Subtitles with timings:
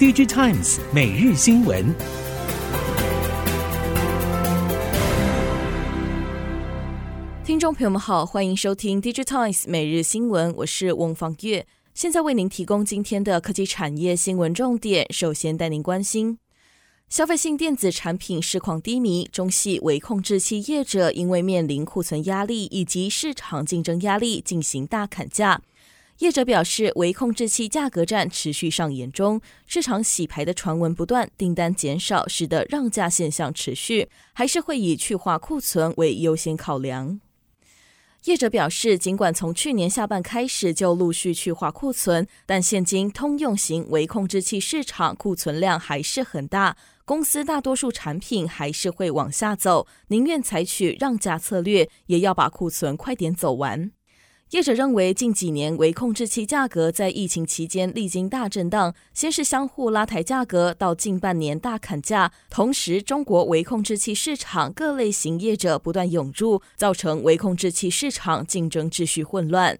[0.00, 1.94] DigiTimes 每日新闻，
[7.44, 15.06] 听众朋友们好，欢迎收听 DigiTimes 每日新闻，我是翁方月，现在为您提供今天的科技产业新闻重点。
[15.12, 16.38] 首先带您关心，
[17.10, 25.60] 消费性电子产品市况低迷，中系微控制器业者因为面临库存压力以及市场竞争压力，进行大砍价。
[26.20, 37.18] 业者表示，微控制器价格战持续上演中，市场洗牌的传闻不断，订单减少，使得让价现象持续，还是会以去化库存为优先考量。
[38.24, 53.90] 业者表示，尽管从去年下半开始就陆续去化库存，但现今通用型微控制器市场库存量还是很大，公司大多数产品还是会往下走，宁愿采取让价策略，也要把库存快点走完。
[54.50, 62.32] 业者认为，近几年微控制器价格在疫情期间历经大震荡，先是相互拉抬价格，到近半年大砍价。
[62.50, 69.78] 同时，中国微控制器市场各类型业者不断涌入，造成微控制器市场竞争秩序混乱。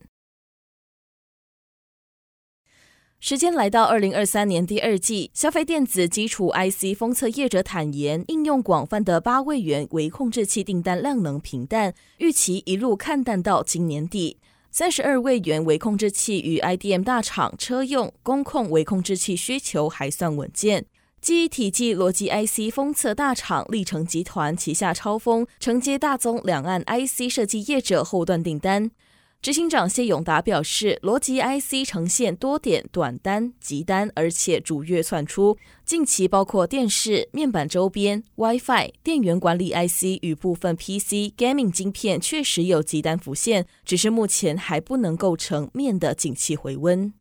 [3.19, 14.39] 时间来到二零二三年第二季，消费电子基础 IC 封测业者坦言，应用广泛的八位元微控制器订单量能平淡，预期一路看淡到今年底。
[14.73, 20.87] 三十二位元微控制器与 IDM 大厂车用、工控微控制器需求还算稳健。
[21.21, 28.93] 记忆体及逻辑 IC 封测大厂力成集团旗下超丰承接大宗两岸 IC 设计业者后段订单。
[29.43, 35.57] 执行长谢永达表示，逻辑 IC 呈现多点短单、急单，而且逐月窜出。
[35.83, 47.15] 近期包括电视、面板周边、WiFi、电源管理 IC 与部分 PC、Gaming 晶片确实有急单浮现，只是目前还不能构成面的景气回温。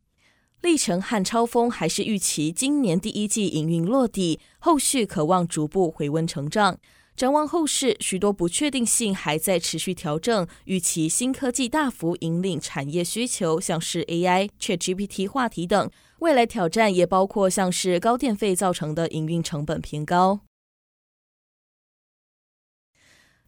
[0.60, 6.78] 力成和超丰还是预期今年第一季营运落地，后续可望逐步回温成长。
[7.20, 10.48] 展望后市，许多不确定性还在持续调整。
[10.64, 15.90] 预期新科技大幅引领产业需求，像是 AI、ChatGPT 话题等。
[16.20, 20.40] 未来挑战也包括像是高电费造成的营运成本偏高。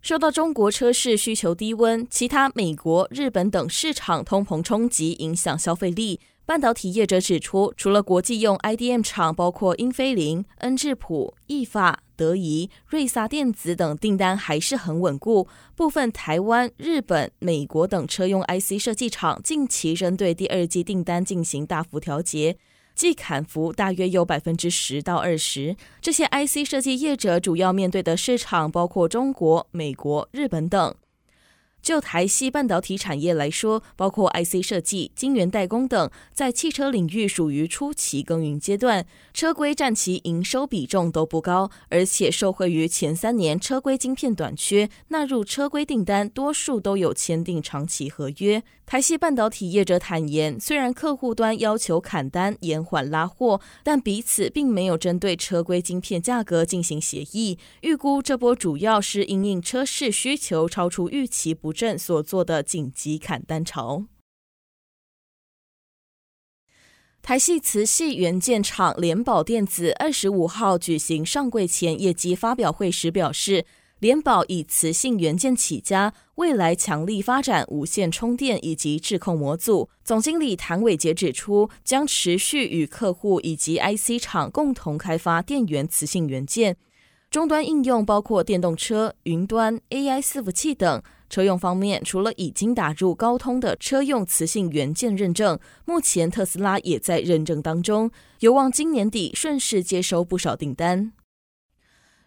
[0.02, 6.20] 受到中国车市需求低温，其他美国、日本等市场通膨冲击，影响消费力。
[6.44, 15.46] 半导体业者指出，除了国际用 IDM 厂，包括英飞凌、恩智浦、意法、德仪、瑞萨电子等订单还是很稳固。
[15.76, 22.56] 部分台湾、日本、美国等车用 IC 设计厂近期针对第二季订单进行大幅调节，
[22.94, 25.76] 季砍幅大约有百分之十到二十。
[26.00, 30.92] 这些 IC 设计业者主要面对的市场包括中国、美国、日本等。
[31.82, 39.04] 就台系半导体产业来说，包括 IC 设计、晶圆代工等，在汽车领域属于初期耕耘阶段，
[39.34, 48.62] 车规占其营收比重都不高，而且受惠于前三年车规晶片短缺，纳入车规订单多数都有签订长期合约。
[48.84, 57.58] 台系半导体业者坦言，虽然客户端要求砍单、延缓拉货，但彼此并没有针对车规晶片价格进行协议。
[57.80, 64.04] 预估这波主要是因应车市需求超出预期不振所做的紧急砍单潮。
[67.22, 73.64] 台系磁系元件厂联宝电子二十五号举行上柜前业绩发表会时表示，
[74.02, 79.88] 联宝以磁性元件起家，未来强力发展无线充电以及智控模组。
[80.02, 86.76] 总经理谭伟杰指出，将持续与客户以及 IC 厂共同开发电源磁性元件。
[87.30, 91.00] 终端应用包括电动车、云端、AI 伺服器等。
[91.30, 98.10] 车用方面，除了已经打入高通的车用磁性元件认证，目前特斯拉也在认证当中，
[98.40, 101.12] 有望今年底顺势接收不少订单。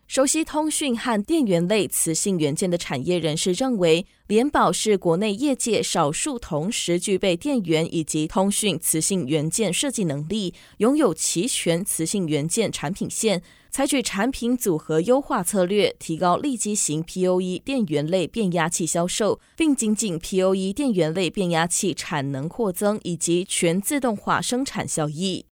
[0.07, 13.41] 熟悉通讯和电源类磁性元件的产业人士认为，联宝是国内业界少数同时具备电源以及通讯磁性元件设计能力，拥有齐全磁性元件产品线。
[13.72, 25.47] 采取产品组合优化策略，提高立基型 PoE 电源类变压器销售，并精进 PoE 电源类变压器产能扩增以及全自动化生产效益。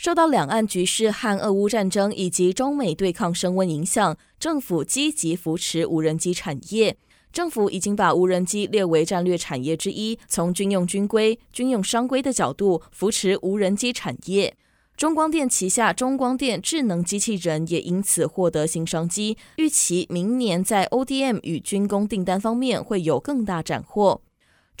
[0.00, 6.96] 受到两岸局势和俄乌战争以及中美对抗升温影响，政府积极扶持无人机产业。
[7.30, 14.56] 政府已经把无人机列为战略产业之一，从军用军规、军用商规的角度扶持无人机产业。
[14.96, 24.22] 中光电旗下中光电智能机器人也因此获得新商机，预期明年在 ODM 与军工订单方面会有更大斩获。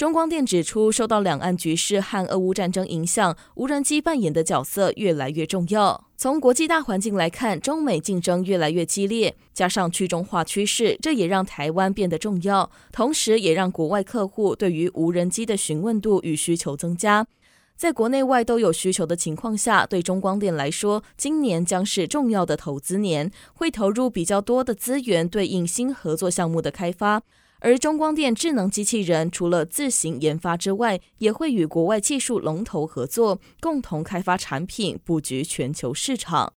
[0.00, 6.06] 中光电指出，受到两岸局势和俄乌战争影响，无人机扮演的角色越来越重要。
[6.16, 17.26] 从国际大环境来看，中美竞争越来越激烈，加上去中化趋势，这也让台湾变得重要，同时也让国外客户对于无人机的询问度与需求增加。
[17.76, 27.20] 在国内外都有需求的情况下，对中光电来说，今年将是重要的投资年，会投入比较多的资源对应新合作项目的开发。
[27.60, 36.54] 而中光电智能机器人除了自行研发之外，也会与国外技术龙头合作，共同开发产品，布局全球市场。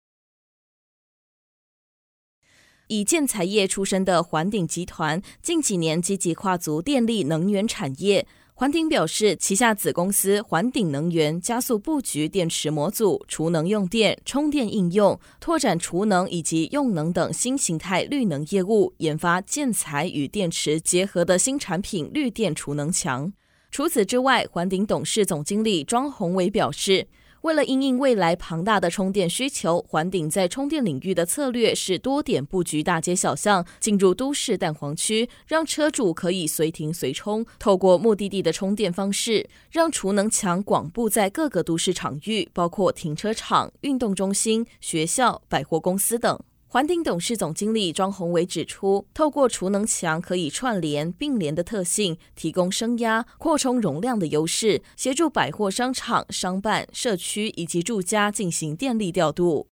[2.88, 8.28] 以建材业出身的环鼎集团，近几年积极跨足电力能源产业。
[8.54, 23.34] 环鼎表示，旗下子公司环鼎能源加速布局电池模组、储能用电、充电应用，拓展储能以及用能等新形态绿能业务，研发建材与电池结合的新产品绿电储能墙。
[23.72, 27.08] 除此之外，环鼎董事总经理庄宏伟表示，
[27.42, 46.40] 为了应应未来庞大的充电需求，环顶在充电领域的策略是多点布局大街小巷，进入都市蛋黄区，让车主可以随停随充，透过目的地的充电方式，让储能墙广布在各个都市场域，包括停车场、运动中心、学校、百货公司等。
[46.74, 59.71] 环鼎董事总经理庄宏伟指出，透过储能墙可以串联并联的特性，提供升压、扩充容量的优势，协助百货商场、商办、社区以及住家进行电力调度。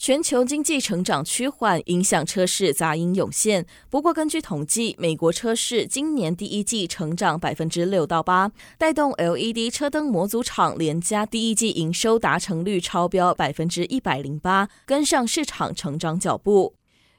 [0.00, 3.66] 全球经济成长趋缓，影响车市杂音涌现。
[3.90, 16.72] 不过，根据统计，美国车市今年第一季成长百分之六到八，带动 LED 车灯模组厂连家第一季营收达成率超标百分之一百零八，跟上市场成长脚步。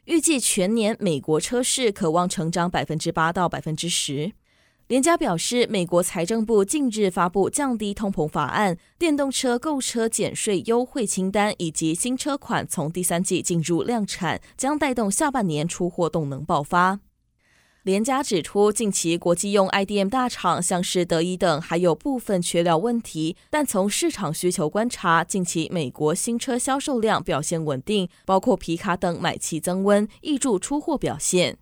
[0.05, 4.31] 预计全年美国车市可望成长百分之八到百分之十。
[4.91, 16.99] 联家表示，美国财政部近日发布降低通膨法案，电动车购车减税优惠清单以及新车款从第三季进入量产，将带动下半年出货动能爆发。
[17.83, 31.57] 联家指出，近期国际用 IDM 大厂像是德仪等还有部分缺料问题，但从市场需求观察，近期美国新车销售量表现稳定，包括皮卡等买气增温，挹注出货表现。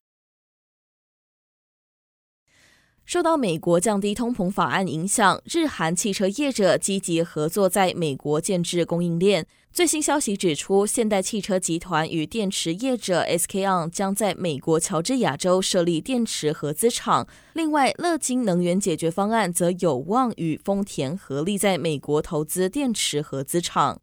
[3.10, 9.48] 受到美国降低通膨法案影响，日韩汽车业者积极合作，在美国建置供应链。
[9.74, 17.28] 最新消息指出，现代汽车集团与电池业者 SK On 将在美国乔治亚州设立电池合资厂。
[17.54, 24.00] 另外，乐金能源解决方案则有望与丰田合力在美国投资电池合资厂。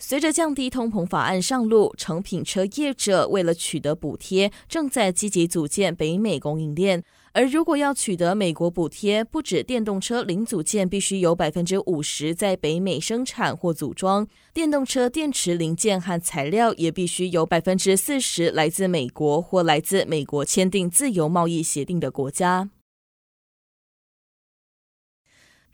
[0.00, 7.04] 随着降低通膨法案上路，成品车业者为了取得补贴，正在积极组建北美供应链。
[7.32, 22.70] 而如果要取得美国补贴，不止电动车零组件必须有百分之五十在北美生产或组装，电动车电池零件和材料也必须有百分之四十来自美国或来自美国签订自由贸易协定的国家。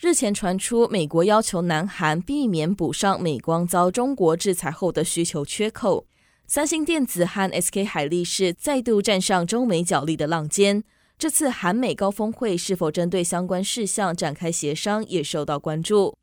[0.01, 6.07] 日前传出，美国要求南韩避免补上美光遭中国制裁后的需求缺口，
[6.47, 10.85] 三星电子和 SK 海力士再度站上中美角力的浪尖。
[11.17, 16.17] 这次韩美高峰会是否针对相关事项展开协商，也受到关注。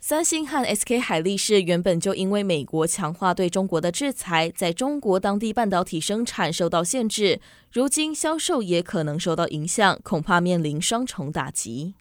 [0.00, 7.40] 三星和 SK 海力士原本就因为美国强化对中国的制裁，在中国当地半导体生产受到限制，
[7.72, 11.94] 如今销售也可能受到影响，恐怕面临双重打击。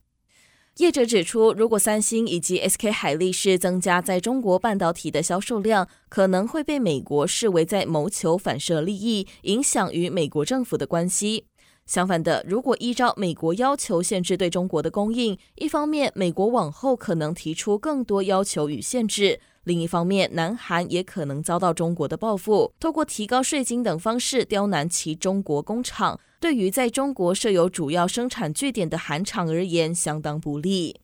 [0.78, 11.46] 业者指出，如果三星以及 SK 海力士增加在中国半导体的销售量，可能会被美国视为在谋求反射利益，影响与美国政府的关系。
[11.86, 26.20] 相反的，如果依照美国要求限制对中国的供应，一方面美国往后可能提出更多要求与限制；另一方面，南韩也可能遭到中国的报复，透过提高税金等方式刁难其中国工厂。
[26.40, 31.03] 对于在中国设有主要生产据点的韩厂而言，相当不利。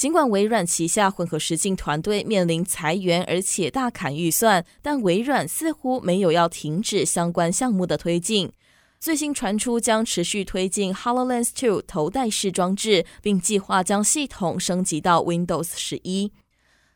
[0.00, 8.50] 尽管微软旗下混合实境团队面临裁员，而且大砍预算，但微软似乎没有要停止相关项目的推进。
[8.98, 16.32] 最新传出将持续推进 HoloLens 2头戴式装置，并计划将系统升级到 Windows 十一。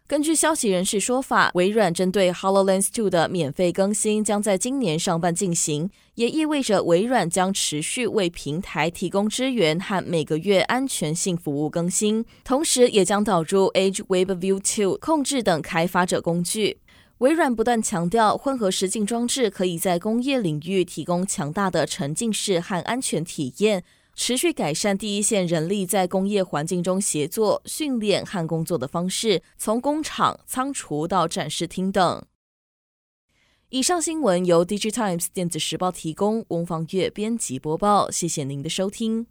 [0.06, 16.76] 根据消息人士说法，微软针对 HoloLens 2的免费更新将在今年上半进行，也意味着微软将持续为平台提供支援和每个月安全性服务更新，同时也将导入 Edge Web View 2控制等开发者工具。
[17.18, 23.82] 微软不断强调，混合实境装置可以在工业领域提供强大的沉浸式和安全体验，
[24.14, 32.24] 持续改善第一线人力在工业环境中协作、训练和工作的方式，从工厂、仓储到展示厅等。
[33.70, 38.08] 以上新闻由《DigiTimes 电子时报》提供，翁方月编辑播报。
[38.10, 39.26] 谢谢您的收听。